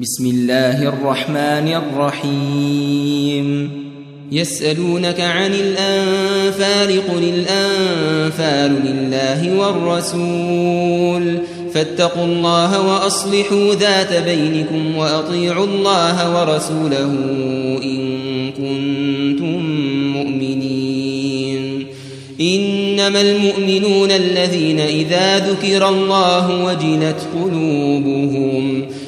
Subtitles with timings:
[0.00, 3.70] بسم الله الرحمن الرحيم
[4.32, 11.38] يسألونك عن الأنفال قل الأنفال لله والرسول
[11.74, 17.12] فاتقوا الله وأصلحوا ذات بينكم وأطيعوا الله ورسوله
[17.82, 19.62] إن كنتم
[20.12, 21.86] مؤمنين
[22.40, 28.88] إنما المؤمنون الذين إذا ذكر الله وجلت قلوبهم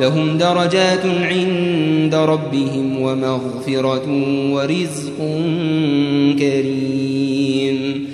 [0.00, 4.06] لهم درجات عند ربهم ومغفرة
[4.52, 5.18] ورزق
[6.38, 8.06] كريم.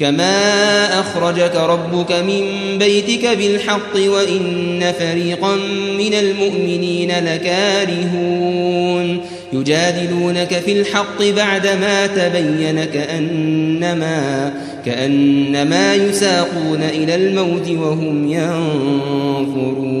[0.00, 2.42] كما أخرجك ربك من
[2.78, 5.56] بيتك بالحق وإن فريقا
[5.98, 9.20] من المؤمنين لكارهون.
[9.52, 14.52] يجادلونك في الحق بعدما تبين كأنما
[14.86, 20.00] كأنما يساقون إلى الموت وهم ينظرون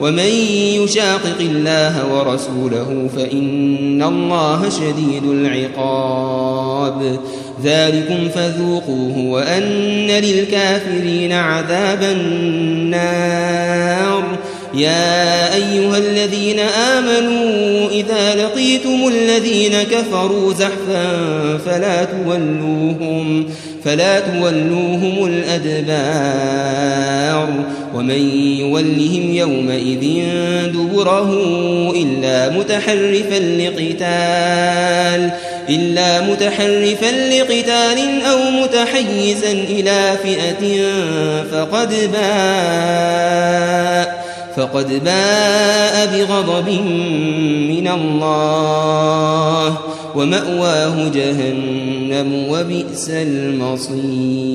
[0.00, 0.28] ومن
[0.82, 7.18] يشاقق الله ورسوله فإن الله شديد العقاب.
[7.64, 13.44] ذلكم فذوقوه وأن للكافرين عذاب النار.
[14.74, 23.46] يا أيها الذين آمنوا إذا لقيتم الذين كفروا زحفا فلا تولوهم
[23.84, 26.84] فلا تولوهم الأدبار
[27.94, 30.24] ومن يولهم يومئذ
[30.72, 31.30] دبره
[31.96, 35.30] إلا متحرفا لقتال
[35.68, 40.82] إلا متحرفا لقتال أو متحيزا إلى فئة
[41.52, 43.44] فقد باء
[44.56, 46.68] فقد باء بغضب
[47.68, 49.78] من الله.
[50.16, 54.54] ومأواه جهنم وبئس المصير.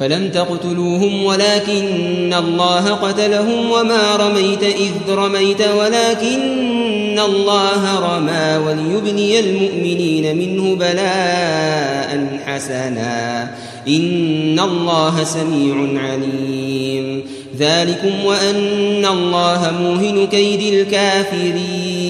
[0.00, 10.74] فلم تقتلوهم ولكن الله قتلهم وما رميت إذ رميت ولكن الله رمى وليبني المؤمنين منه
[10.74, 13.42] بلاء حسنا.
[13.88, 17.22] إن الله سميع عليم.
[17.58, 22.09] ذلكم وأن الله موهن كيد الكافرين.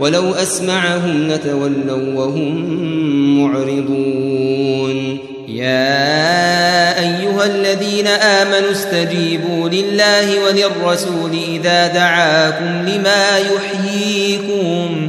[0.00, 2.54] ولو أسمعهم لتولوا وهم
[3.40, 5.18] معرضون.
[5.48, 15.08] يا أيها الذين آمنوا استجيبوا لله وللرسول إذا دعاكم لما يحييكم.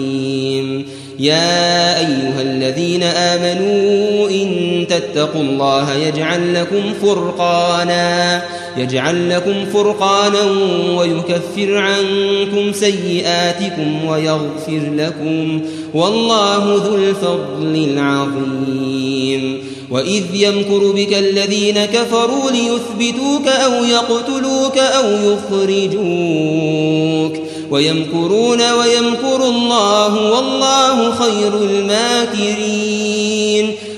[1.21, 8.41] يا أيها الذين آمنوا إن تتقوا الله يجعل لكم فرقانا
[8.77, 10.43] يجعل لكم فرقانا
[10.97, 15.61] ويكفر عنكم سيئاتكم ويغفر لكم
[15.93, 19.63] والله ذو الفضل العظيم.
[19.91, 25.09] وإذ يمكر بك الذين كفروا ليثبتوك أو يقتلوك أو
[25.51, 27.33] يخرجوك
[27.71, 32.91] ويمكرون ويمكر الله والله خير الماكرين.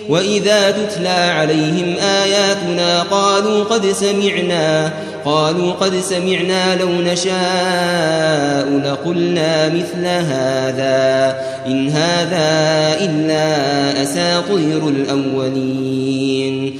[0.09, 4.93] وإذا تتلى عليهم آياتنا قالوا قد سمعنا
[5.25, 11.35] قالوا قد سمعنا لو نشاء لقلنا مثل هذا.
[11.67, 16.79] إن هذا إلا أساطير الأولين.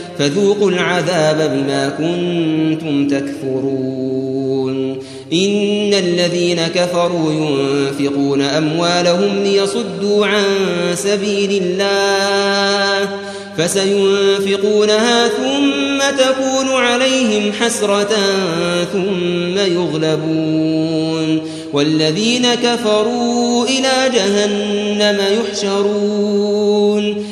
[0.21, 4.91] فذوقوا العذاب بما كنتم تكفرون.
[5.33, 10.43] إن الذين كفروا ينفقون أموالهم ليصدوا عن
[10.93, 13.09] سبيل الله
[13.57, 18.15] فسينفقونها ثم تكون عليهم حسرة
[18.93, 21.41] ثم يغلبون.
[21.73, 27.30] والذين كفروا إلى جهنم يحشرون.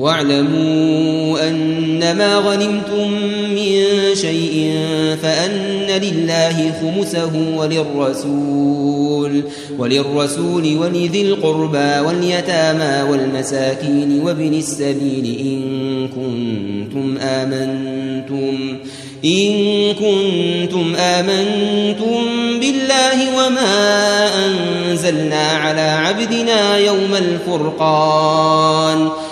[0.00, 3.12] واعلموا أنما غنمتم
[3.54, 4.78] من شيء
[5.22, 9.42] فأن لله خمسه وللرسول
[9.78, 18.78] وللرسول ولذي القربى واليتامى والمساكين وابن السبيل إن كنتم آمنتم
[19.24, 19.52] إن
[19.94, 22.18] كنتم آمنتم
[22.60, 29.08] بالله وما أنزلنا على عبدنا يوم الفرقان.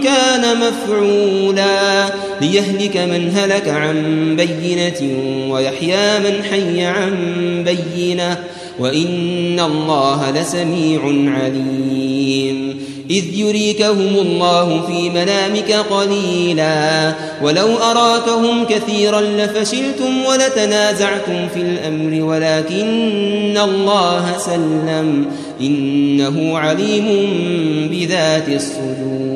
[0.00, 2.06] كان مفعولا
[2.40, 3.96] ليهلك من هلك عن
[4.36, 5.18] بينة
[5.50, 7.14] ويحيى من حي عن
[7.64, 8.38] بينة
[8.78, 11.00] وإن الله لسميع
[11.40, 12.76] عليم
[13.10, 24.38] إذ يريكهم الله في منامك قليلا ولو أراكهم كثيرا لفشلتم ولتنازعتم في الأمر ولكن الله
[24.38, 25.26] سلم
[25.60, 27.06] إنه عليم
[27.90, 29.35] بذات الصدور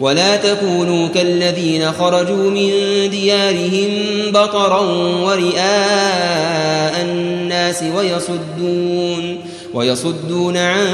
[0.00, 2.70] ولا تكونوا كالذين خرجوا من
[3.10, 3.90] ديارهم
[4.30, 4.80] بطرا
[5.24, 9.38] ورئاء الناس ويصدون
[9.74, 10.86] ويصدون عن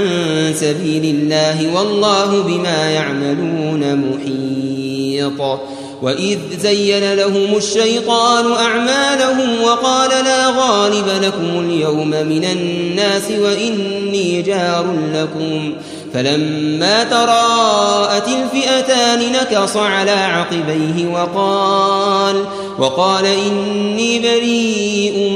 [0.54, 5.58] سبيل الله والله بما يعملون محيط.
[6.02, 15.74] وإذ زين لهم الشيطان أعمالهم وقال لا غالب لكم اليوم من الناس وإني جار لكم.
[16.14, 22.44] فلما تراءت الفئتان نكص على عقبيه وقال
[22.78, 25.30] وقال إني بريء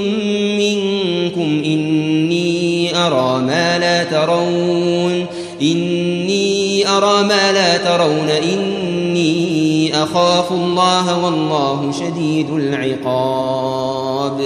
[0.59, 5.27] منكم إني أرى ما لا ترون
[5.63, 14.41] إني أرى ما لا ترون إني أخاف الله والله شديد العقاب.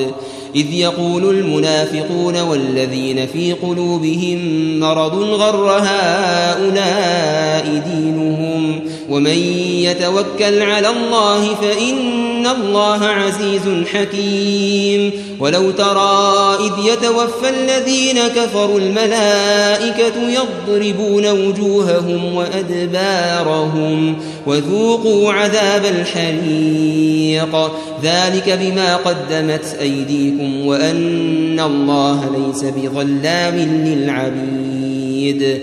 [0.57, 4.41] إذ يقول المنافقون والذين في قلوبهم
[4.81, 9.39] مرض غر هؤلاء دينهم ومن
[9.83, 15.13] يتوكل على الله فإن الله عزيز حكيم.
[15.41, 24.17] ولو ترى إذ يتوفى الذين كفروا الملائكة يضربون وجوههم وأدبارهم
[24.47, 27.71] وذوقوا عذاب الحريق.
[28.03, 33.57] ذلك بما قدمت أيديكم وأن الله ليس بظلام
[33.87, 35.63] للعبيد.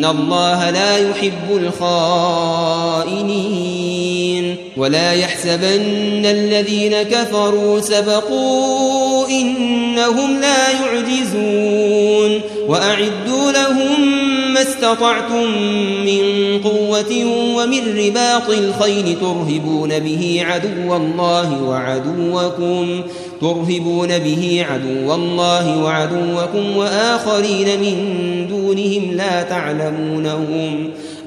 [0.00, 1.56] إن الله لا يحب
[3.00, 14.09] الخائنين ولا يحسبن الذين كفروا سبقوا إنهم لا يعجزون وأعدوا لهم
[14.60, 15.46] ما استطعتم
[16.04, 16.22] من
[16.64, 17.24] قوة
[17.56, 23.02] ومن رباط الخيل ترهبون به عدو الله وعدوكم
[23.40, 27.96] ترهبون به عدو الله وعدوكم وآخرين من
[28.48, 30.90] دونهم لا تعلمونهم.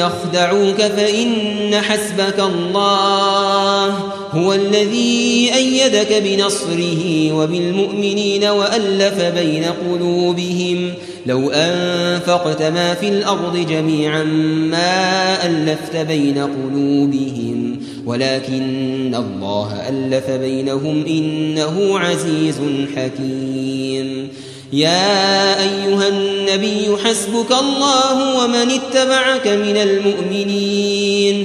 [0.00, 3.86] يخدعوك فإن حسبك الله
[4.32, 10.92] هو الذي أيدك بنصره وبالمؤمنين وألف بين قلوبهم
[11.26, 14.24] لو أنفقت ما في الأرض جميعا
[14.70, 22.60] ما ألفت بين قلوبهم ولكن الله ألف بينهم إنه عزيز
[22.96, 24.28] حكيم
[24.72, 31.44] يا أيها النبي حسبك الله ومن اتبعك من المؤمنين.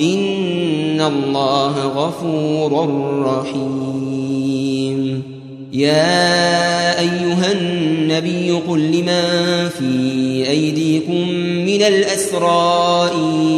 [0.00, 2.88] إن الله غفور
[3.26, 4.02] رحيم.
[5.72, 11.28] يا أيها النبي قل لمن في أيديكم
[11.66, 13.10] من الأسرى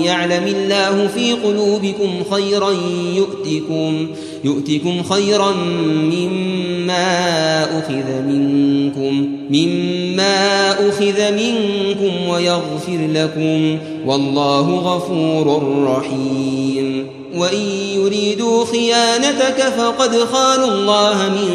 [0.04, 2.74] يعلم الله في قلوبكم خيرا
[3.16, 4.06] يؤتكم
[4.44, 17.06] يؤتكم خيرا مما أخذ منكم مما أخذ منكم ويغفر لكم والله غفور رحيم.
[17.36, 21.50] وإن يريدوا خيانتك فقد خانوا الله من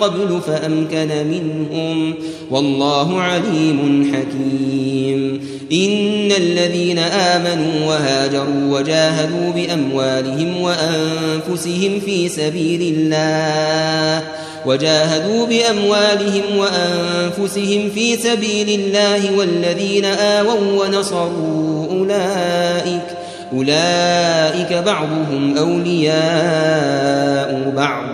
[0.00, 2.14] قبل فأمكن منهم
[2.50, 5.40] والله عليم حكيم.
[5.74, 14.22] إن الذين آمنوا وهاجروا وجاهدوا بأموالهم وأنفسهم في سبيل الله
[14.66, 23.02] وجاهدوا بأموالهم وأنفسهم في سبيل الله والذين آووا ونصروا أولئك
[23.52, 27.44] أولئك بعضهم أولياء
[27.76, 28.13] بعض.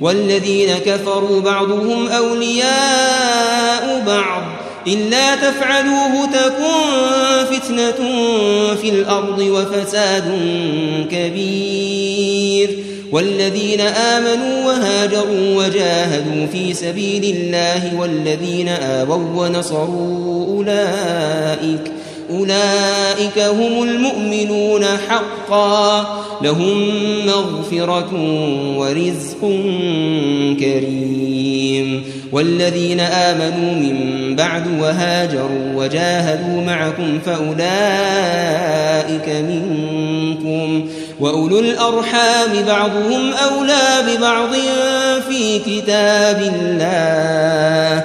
[0.00, 4.42] والذين كفروا بعضهم أولياء بعض.
[4.86, 8.08] إلا تفعلوه تكن فتنة
[8.74, 10.38] في الأرض وفساد
[11.10, 12.84] كبير.
[13.12, 21.92] والذين آمنوا وهاجروا وجاهدوا في سبيل الله والذين آووا ونصروا أولئك
[22.38, 26.20] أولئك هم المؤمنون حقا.
[26.42, 26.88] لهم
[27.26, 28.10] مغفرة
[28.76, 29.40] ورزق
[30.60, 32.04] كريم.
[32.32, 37.58] والذين آمنوا من بعد وهاجروا وجاهدوا معكم فأولئك
[39.28, 40.88] منكم.
[41.20, 44.50] وأولو الأرحام بعضهم أولى ببعض
[45.28, 48.04] في كتاب الله.